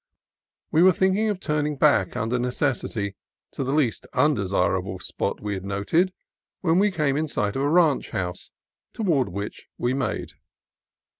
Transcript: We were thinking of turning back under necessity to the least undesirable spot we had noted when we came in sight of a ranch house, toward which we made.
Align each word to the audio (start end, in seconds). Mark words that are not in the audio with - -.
We 0.71 0.81
were 0.81 0.93
thinking 0.93 1.29
of 1.29 1.39
turning 1.39 1.75
back 1.77 2.17
under 2.17 2.39
necessity 2.39 3.15
to 3.51 3.63
the 3.63 3.71
least 3.71 4.07
undesirable 4.13 4.97
spot 4.97 5.41
we 5.43 5.53
had 5.53 5.63
noted 5.63 6.11
when 6.61 6.79
we 6.79 6.89
came 6.89 7.15
in 7.15 7.27
sight 7.27 7.55
of 7.55 7.61
a 7.61 7.69
ranch 7.69 8.09
house, 8.09 8.49
toward 8.93 9.29
which 9.29 9.67
we 9.77 9.93
made. 9.93 10.31